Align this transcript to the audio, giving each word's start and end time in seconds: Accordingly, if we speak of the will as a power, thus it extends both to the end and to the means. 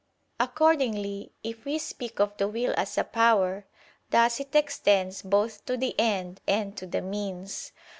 Accordingly, 0.39 1.31
if 1.43 1.63
we 1.63 1.77
speak 1.77 2.19
of 2.19 2.35
the 2.37 2.47
will 2.47 2.73
as 2.75 2.97
a 2.97 3.03
power, 3.03 3.67
thus 4.09 4.39
it 4.39 4.55
extends 4.55 5.21
both 5.21 5.63
to 5.67 5.77
the 5.77 5.93
end 5.99 6.41
and 6.47 6.75
to 6.77 6.87
the 6.87 7.03
means. 7.03 7.71